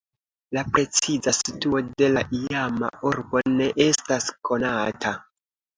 [0.57, 5.19] La preciza situo de la iama urbo ne estas konata.